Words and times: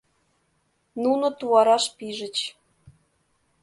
Нуно 1.01 1.27
туараш 1.39 1.85
пижыч. 1.97 2.37